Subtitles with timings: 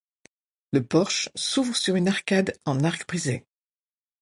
[0.73, 3.45] Le porche s'ouvre sur une arcade en arc brisé.